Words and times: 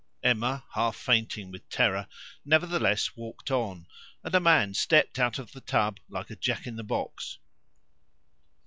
Emma, 0.23 0.63
half 0.73 0.95
fainting 0.95 1.51
with 1.51 1.69
terror, 1.69 2.07
nevertheless 2.43 3.15
walked 3.15 3.51
on, 3.51 3.85
and 4.23 4.33
a 4.33 4.39
man 4.39 4.73
stepped 4.73 5.19
out 5.19 5.37
of 5.37 5.51
the 5.51 5.61
tub 5.61 5.99
like 6.09 6.31
a 6.31 6.35
Jack 6.35 6.65
in 6.65 6.75
the 6.75 6.83
box. 6.83 7.37